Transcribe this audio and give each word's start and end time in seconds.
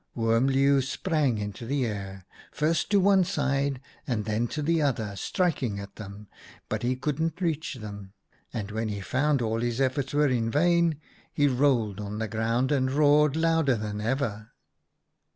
"Oom 0.17 0.47
Leeuw 0.47 0.81
sprang 0.81 1.37
into 1.37 1.63
the 1.63 1.85
air, 1.85 2.25
first 2.51 2.89
to 2.89 2.99
one 2.99 3.23
side 3.23 3.79
and 4.07 4.25
then 4.25 4.47
to 4.47 4.63
the 4.63 4.81
other, 4.81 5.15
striking 5.15 5.79
at 5.79 5.97
them, 5.97 6.27
but 6.69 6.81
he 6.81 6.95
couldn't 6.95 7.39
reach 7.39 7.75
them, 7.75 8.13
and 8.51 8.71
when 8.71 8.87
he 8.89 8.99
found 8.99 9.43
all 9.43 9.59
his 9.61 9.79
efforts 9.79 10.11
were 10.11 10.27
in 10.27 10.49
vain, 10.49 10.99
he 11.31 11.47
rolled 11.47 11.99
on 11.99 12.17
the 12.17 12.27
ground 12.27 12.71
and 12.71 12.89
roared 12.89 13.35
louder 13.35 13.75
than 13.75 14.01
ever. 14.01 14.49